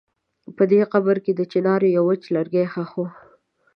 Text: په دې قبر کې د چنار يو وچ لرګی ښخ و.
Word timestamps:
په 0.55 0.63
دې 0.71 0.81
قبر 0.93 1.17
کې 1.23 1.31
د 1.35 1.41
چنار 1.51 1.81
يو 1.95 2.03
وچ 2.09 2.23
لرګی 2.35 2.65
ښخ 2.73 2.91
و. 2.97 3.03